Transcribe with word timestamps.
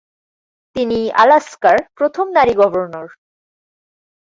তিনি 0.75 0.99
আলাস্কার 1.15 1.77
প্রথম 1.97 2.25
নারী 2.31 2.53
গভর্নর। 2.53 3.07